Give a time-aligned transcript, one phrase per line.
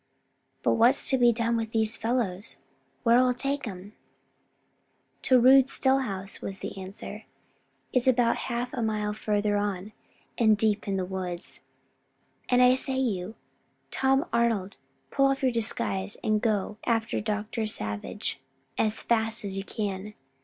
[0.63, 2.57] "But what's to be done with these fellows?
[3.03, 3.93] where'll we take 'em?"
[5.21, 7.25] "To Rood's still house," was the answer.
[7.93, 9.91] "It's about half a mile further on,
[10.39, 11.59] and deep in the woods.
[12.49, 13.35] And I say you,
[13.91, 14.75] Tom Arnold,
[15.11, 17.67] pull off your disguise and go after Dr.
[17.67, 18.39] Savage
[18.79, 20.15] as fast as you can.